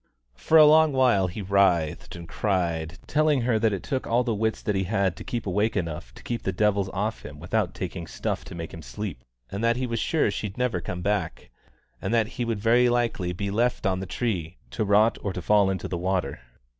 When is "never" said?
10.57-10.81